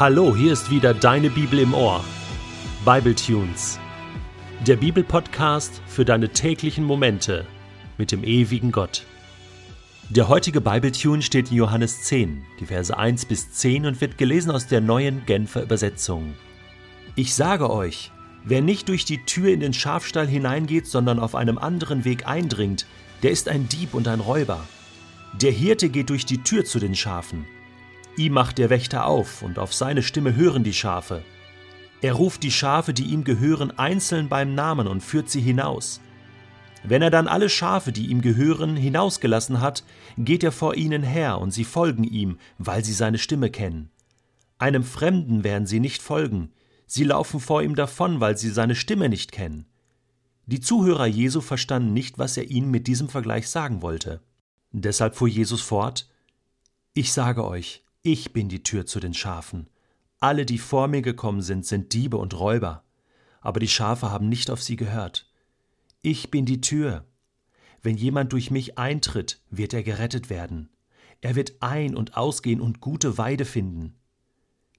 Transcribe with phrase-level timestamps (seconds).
[0.00, 2.02] Hallo, hier ist wieder deine Bibel im Ohr.
[2.86, 3.78] Bible Tunes.
[4.66, 7.46] Der Bibelpodcast für deine täglichen Momente
[7.98, 9.04] mit dem ewigen Gott.
[10.08, 14.16] Der heutige Bible Tune steht in Johannes 10, die Verse 1 bis 10 und wird
[14.16, 16.32] gelesen aus der neuen Genfer Übersetzung.
[17.14, 18.10] Ich sage euch,
[18.42, 22.86] wer nicht durch die Tür in den Schafstall hineingeht, sondern auf einem anderen Weg eindringt,
[23.22, 24.66] der ist ein Dieb und ein Räuber.
[25.42, 27.44] Der Hirte geht durch die Tür zu den Schafen.
[28.16, 31.22] Ihm macht der Wächter auf, und auf seine Stimme hören die Schafe.
[32.02, 36.00] Er ruft die Schafe, die ihm gehören, einzeln beim Namen und führt sie hinaus.
[36.82, 39.84] Wenn er dann alle Schafe, die ihm gehören, hinausgelassen hat,
[40.16, 43.90] geht er vor ihnen her, und sie folgen ihm, weil sie seine Stimme kennen.
[44.58, 46.52] Einem Fremden werden sie nicht folgen,
[46.86, 49.66] sie laufen vor ihm davon, weil sie seine Stimme nicht kennen.
[50.46, 54.20] Die Zuhörer Jesu verstanden nicht, was er ihnen mit diesem Vergleich sagen wollte.
[54.72, 56.08] Deshalb fuhr Jesus fort
[56.92, 59.68] Ich sage euch, ich bin die Tür zu den Schafen.
[60.20, 62.84] Alle, die vor mir gekommen sind, sind Diebe und Räuber,
[63.40, 65.30] aber die Schafe haben nicht auf sie gehört.
[66.02, 67.06] Ich bin die Tür.
[67.82, 70.70] Wenn jemand durch mich eintritt, wird er gerettet werden.
[71.20, 73.94] Er wird ein- und ausgehen und gute Weide finden.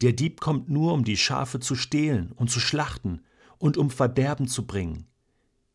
[0.00, 3.22] Der Dieb kommt nur, um die Schafe zu stehlen und zu schlachten
[3.58, 5.06] und um Verderben zu bringen.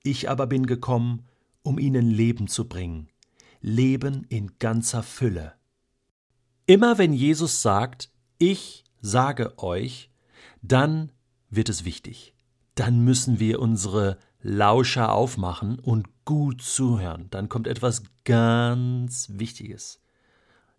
[0.03, 1.25] Ich aber bin gekommen,
[1.61, 3.09] um ihnen Leben zu bringen.
[3.61, 5.58] Leben in ganzer Fülle.
[6.69, 10.11] Immer wenn Jesus sagt, ich sage euch,
[10.61, 11.11] dann
[11.49, 12.35] wird es wichtig.
[12.75, 17.25] Dann müssen wir unsere Lauscher aufmachen und gut zuhören.
[17.31, 19.99] Dann kommt etwas ganz Wichtiges.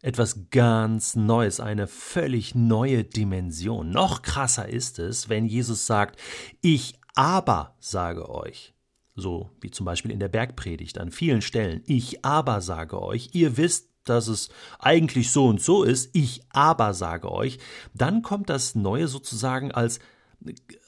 [0.01, 3.91] Etwas ganz Neues, eine völlig neue Dimension.
[3.91, 6.21] Noch krasser ist es, wenn Jesus sagt,
[6.61, 8.75] ich aber sage euch.
[9.17, 11.83] So wie zum Beispiel in der Bergpredigt an vielen Stellen.
[11.85, 14.48] Ich aber sage euch, ihr wisst, dass es
[14.79, 17.59] eigentlich so und so ist, ich aber sage euch,
[17.95, 20.01] dann kommt das Neue sozusagen als,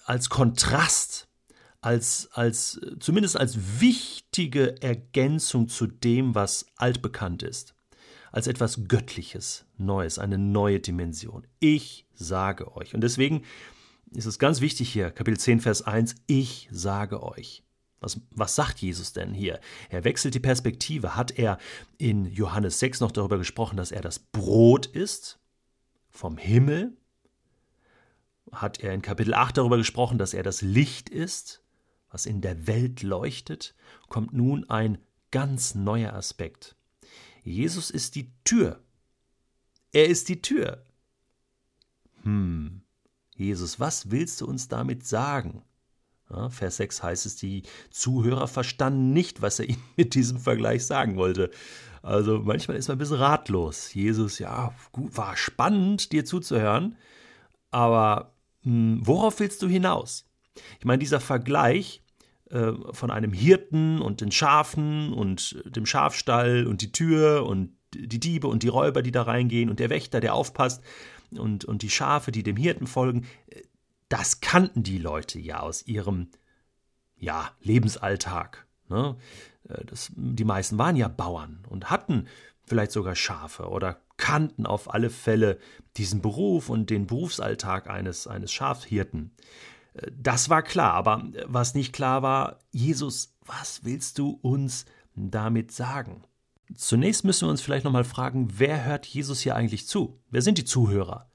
[0.04, 1.28] als Kontrast,
[1.80, 7.74] als, als, zumindest als wichtige Ergänzung zu dem, was altbekannt ist,
[8.30, 11.46] als etwas Göttliches, Neues, eine neue Dimension.
[11.58, 12.94] Ich sage euch.
[12.94, 13.42] Und deswegen
[14.12, 17.64] ist es ganz wichtig hier, Kapitel 10, Vers 1, ich sage euch.
[18.02, 19.60] Was, was sagt Jesus denn hier?
[19.88, 21.16] Er wechselt die Perspektive.
[21.16, 21.58] Hat er
[21.98, 25.38] in Johannes 6 noch darüber gesprochen, dass er das Brot ist
[26.10, 26.96] vom Himmel?
[28.50, 31.62] Hat er in Kapitel 8 darüber gesprochen, dass er das Licht ist,
[32.10, 33.74] was in der Welt leuchtet?
[34.08, 34.98] Kommt nun ein
[35.30, 36.76] ganz neuer Aspekt.
[37.44, 38.80] Jesus ist die Tür.
[39.92, 40.84] Er ist die Tür.
[42.22, 42.82] Hm,
[43.34, 45.64] Jesus, was willst du uns damit sagen?
[46.32, 50.86] Ja, Vers 6 heißt es, die Zuhörer verstanden nicht, was er ihnen mit diesem Vergleich
[50.86, 51.50] sagen wollte.
[52.02, 53.94] Also manchmal ist man ein bisschen ratlos.
[53.94, 56.96] Jesus, ja, gut, war spannend, dir zuzuhören,
[57.70, 58.34] aber
[58.64, 60.26] mh, hm, worauf willst du hinaus?
[60.78, 62.02] Ich meine, dieser Vergleich
[62.50, 68.20] äh, von einem Hirten und den Schafen und dem Schafstall und die Tür und die
[68.20, 70.82] Diebe und die Räuber, die da reingehen und der Wächter, der aufpasst
[71.30, 73.26] und, und die Schafe, die dem Hirten folgen,
[74.12, 76.28] das kannten die Leute ja aus ihrem
[77.16, 78.66] ja, Lebensalltag.
[78.90, 79.16] Ne?
[79.68, 82.26] Äh, das, die meisten waren ja Bauern und hatten
[82.66, 85.58] vielleicht sogar Schafe oder kannten auf alle Fälle
[85.96, 89.30] diesen Beruf und den Berufsalltag eines, eines Schafhirten.
[89.94, 94.84] Äh, das war klar, aber was nicht klar war, Jesus, was willst du uns
[95.14, 96.24] damit sagen?
[96.74, 100.20] Zunächst müssen wir uns vielleicht nochmal fragen, wer hört Jesus hier eigentlich zu?
[100.30, 101.30] Wer sind die Zuhörer?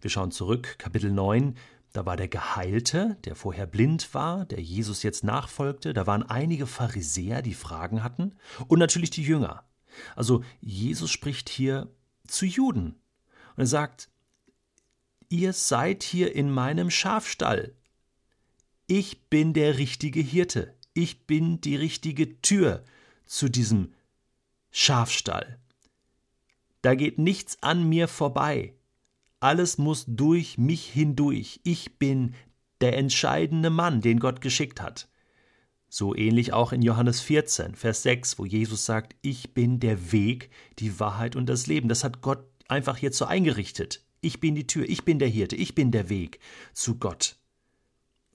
[0.00, 1.54] Wir schauen zurück, Kapitel 9,
[1.94, 5.94] da war der Geheilte, der vorher blind war, der Jesus jetzt nachfolgte.
[5.94, 8.34] Da waren einige Pharisäer, die Fragen hatten.
[8.66, 9.62] Und natürlich die Jünger.
[10.16, 11.88] Also Jesus spricht hier
[12.26, 12.96] zu Juden.
[13.54, 14.08] Und er sagt,
[15.28, 17.76] ihr seid hier in meinem Schafstall.
[18.88, 20.74] Ich bin der richtige Hirte.
[20.94, 22.82] Ich bin die richtige Tür
[23.24, 23.94] zu diesem
[24.72, 25.60] Schafstall.
[26.82, 28.74] Da geht nichts an mir vorbei.
[29.44, 31.60] Alles muss durch mich hindurch.
[31.64, 32.34] Ich bin
[32.80, 35.10] der entscheidende Mann, den Gott geschickt hat.
[35.90, 40.48] So ähnlich auch in Johannes 14, Vers 6, wo Jesus sagt, ich bin der Weg,
[40.78, 41.90] die Wahrheit und das Leben.
[41.90, 44.02] Das hat Gott einfach so eingerichtet.
[44.22, 46.40] Ich bin die Tür, ich bin der Hirte, ich bin der Weg
[46.72, 47.36] zu Gott.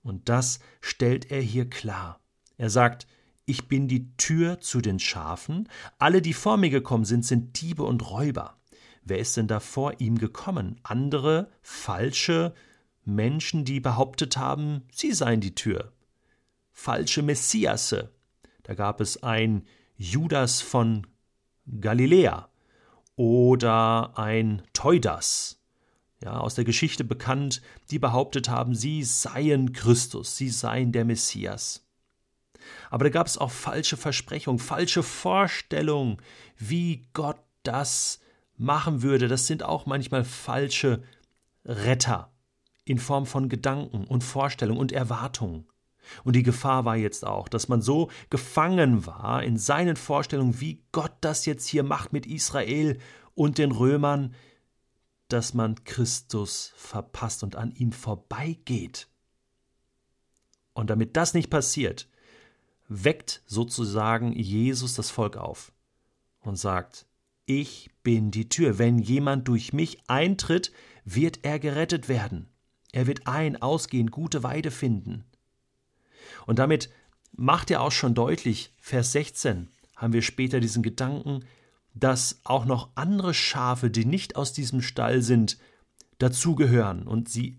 [0.03, 2.19] Und das stellt er hier klar.
[2.57, 3.07] Er sagt,
[3.47, 7.81] ich bin die Tür zu den Schafen, alle, die vor mir gekommen sind, sind Diebe
[7.81, 8.58] und Räuber.
[9.09, 10.79] Wer ist denn da vor ihm gekommen?
[10.83, 12.53] Andere, falsche
[13.05, 15.91] Menschen, die behauptet haben, sie seien die Tür.
[16.71, 18.13] Falsche Messiasse.
[18.61, 19.65] Da gab es ein
[19.97, 21.07] Judas von
[21.65, 22.49] Galiläa
[23.15, 25.59] oder ein Teudas.
[26.23, 31.83] ja, aus der Geschichte bekannt, die behauptet haben, sie seien Christus, sie seien der Messias.
[32.91, 36.17] Aber da gab es auch falsche Versprechungen, falsche Vorstellungen,
[36.57, 38.19] wie Gott das
[38.59, 39.27] machen würde.
[39.27, 41.01] Das sind auch manchmal falsche
[41.65, 42.31] Retter
[42.85, 45.65] in Form von Gedanken und Vorstellungen und Erwartungen.
[46.23, 50.83] Und die Gefahr war jetzt auch, dass man so gefangen war in seinen Vorstellungen, wie
[50.91, 52.97] Gott das jetzt hier macht mit Israel
[53.35, 54.33] und den Römern,
[55.27, 59.07] dass man Christus verpasst und an ihm vorbeigeht.
[60.73, 62.07] Und damit das nicht passiert,
[62.87, 65.71] weckt sozusagen Jesus das Volk auf
[66.39, 67.05] und sagt,
[67.49, 68.77] ich bin die Tür.
[68.77, 70.71] Wenn jemand durch mich eintritt,
[71.03, 72.47] wird er gerettet werden.
[72.91, 75.25] Er wird ein, ausgehen, gute Weide finden.
[76.45, 76.91] Und damit
[77.31, 81.43] macht er auch schon deutlich, Vers 16 haben wir später diesen Gedanken,
[81.95, 85.57] dass auch noch andere Schafe, die nicht aus diesem Stall sind,
[86.19, 87.57] dazugehören und sie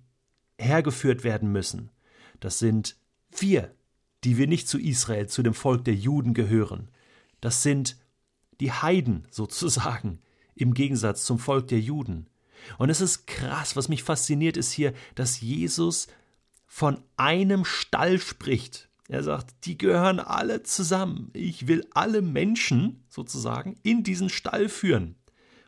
[0.56, 1.90] hergeführt werden müssen.
[2.38, 2.96] Das sind
[3.36, 3.74] wir,
[4.22, 6.88] die wir nicht zu Israel, zu dem Volk der Juden gehören.
[7.40, 7.96] Das sind
[8.60, 10.20] die Heiden sozusagen,
[10.54, 12.26] im Gegensatz zum Volk der Juden.
[12.78, 16.08] Und es ist krass, was mich fasziniert, ist hier, dass Jesus
[16.66, 18.88] von einem Stall spricht.
[19.08, 21.30] Er sagt, die gehören alle zusammen.
[21.32, 25.16] Ich will alle Menschen sozusagen in diesen Stall führen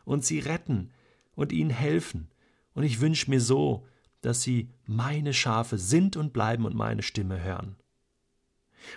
[0.05, 0.91] und sie retten
[1.35, 2.29] und ihnen helfen.
[2.73, 3.85] Und ich wünsche mir so,
[4.21, 7.75] dass sie meine Schafe sind und bleiben und meine Stimme hören.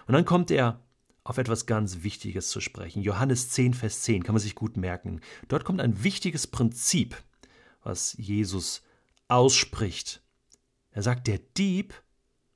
[0.06, 0.80] Und dann kommt er
[1.26, 3.02] auf etwas ganz Wichtiges zu sprechen.
[3.02, 5.20] Johannes 10, Vers 10 kann man sich gut merken.
[5.48, 7.20] Dort kommt ein wichtiges Prinzip,
[7.82, 8.82] was Jesus
[9.26, 10.22] ausspricht.
[10.92, 12.00] Er sagt, der Dieb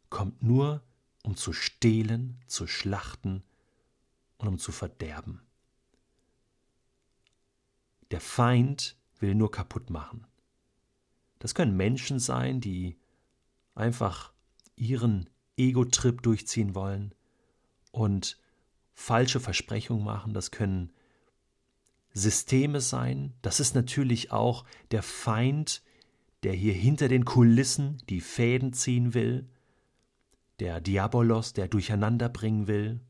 [0.08, 0.84] kommt nur,
[1.24, 3.42] um zu stehlen, zu schlachten
[4.38, 5.42] und um zu verderben.
[8.12, 10.28] Der Feind will nur kaputt machen.
[11.40, 12.96] Das können Menschen sein, die
[13.74, 14.32] einfach
[14.76, 17.16] ihren Ego-Trip durchziehen wollen
[17.90, 18.39] und
[19.00, 20.34] falsche Versprechungen machen.
[20.34, 20.92] Das können
[22.12, 23.32] Systeme sein.
[23.40, 25.82] Das ist natürlich auch der Feind,
[26.42, 29.48] der hier hinter den Kulissen die Fäden ziehen will,
[30.58, 33.00] der Diabolos, der durcheinander bringen will.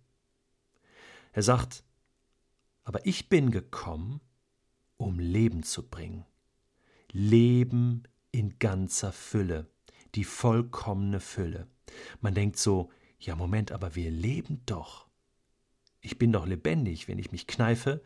[1.32, 1.82] Er sagt,
[2.84, 4.20] aber ich bin gekommen,
[4.96, 6.24] um Leben zu bringen.
[7.10, 9.68] Leben in ganzer Fülle,
[10.14, 11.66] die vollkommene Fülle.
[12.20, 15.09] Man denkt so, ja Moment, aber wir leben doch.
[16.00, 18.02] Ich bin doch lebendig, wenn ich mich kneife,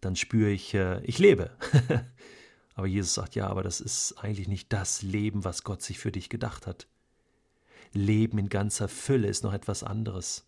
[0.00, 1.50] dann spüre ich, äh, ich lebe.
[2.74, 6.12] aber Jesus sagt, ja, aber das ist eigentlich nicht das Leben, was Gott sich für
[6.12, 6.86] dich gedacht hat.
[7.92, 10.46] Leben in ganzer Fülle ist noch etwas anderes.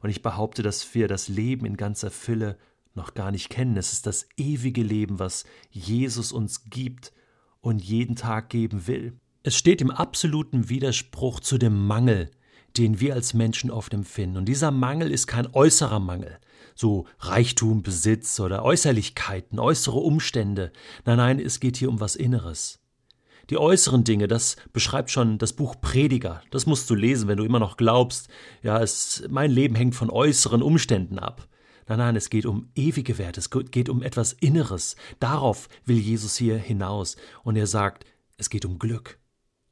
[0.00, 2.58] Und ich behaupte, dass wir das Leben in ganzer Fülle
[2.94, 3.76] noch gar nicht kennen.
[3.76, 7.12] Es ist das ewige Leben, was Jesus uns gibt
[7.60, 9.18] und jeden Tag geben will.
[9.42, 12.30] Es steht im absoluten Widerspruch zu dem Mangel,
[12.76, 14.36] den wir als Menschen oft empfinden.
[14.36, 16.38] Und dieser Mangel ist kein äußerer Mangel,
[16.74, 20.72] so Reichtum, Besitz oder Äußerlichkeiten, äußere Umstände.
[21.04, 22.80] Nein, nein, es geht hier um was Inneres.
[23.50, 26.42] Die äußeren Dinge, das beschreibt schon das Buch Prediger.
[26.50, 28.28] Das musst du lesen, wenn du immer noch glaubst,
[28.62, 31.46] ja, es, mein Leben hängt von äußeren Umständen ab.
[31.86, 34.96] Nein, nein, es geht um ewige Werte, es geht um etwas Inneres.
[35.20, 37.16] Darauf will Jesus hier hinaus.
[37.42, 38.06] Und er sagt,
[38.38, 39.18] es geht um Glück,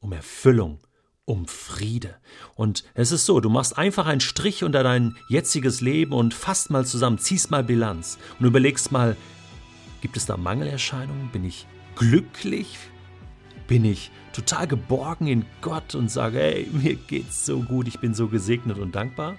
[0.00, 0.80] um Erfüllung,
[1.24, 2.16] um Friede.
[2.54, 6.70] Und es ist so, du machst einfach einen Strich unter dein jetziges Leben und fasst
[6.70, 9.16] mal zusammen, ziehst mal Bilanz und überlegst mal,
[10.00, 11.30] gibt es da Mangelerscheinungen?
[11.30, 12.76] Bin ich glücklich?
[13.68, 18.14] Bin ich total geborgen in Gott und sage, hey, mir geht's so gut, ich bin
[18.14, 19.36] so gesegnet und dankbar?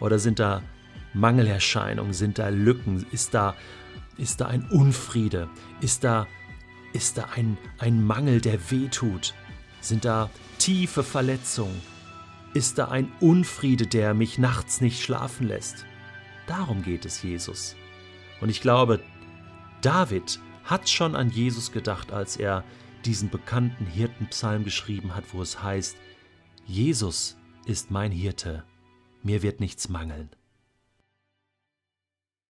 [0.00, 0.62] Oder sind da
[1.12, 3.54] Mangelerscheinungen, sind da Lücken, ist da,
[4.16, 6.26] ist da ein Unfriede, ist da,
[6.92, 9.34] ist da ein, ein Mangel, der wehtut,
[9.80, 10.30] sind da
[10.68, 11.80] tiefe Verletzungen,
[12.52, 15.86] ist da ein Unfriede, der mich nachts nicht schlafen lässt.
[16.46, 17.74] Darum geht es Jesus.
[18.42, 19.00] Und ich glaube,
[19.80, 22.64] David hat schon an Jesus gedacht, als er
[23.06, 25.96] diesen bekannten Hirtenpsalm geschrieben hat, wo es heißt,
[26.66, 28.62] Jesus ist mein Hirte,
[29.22, 30.28] mir wird nichts mangeln.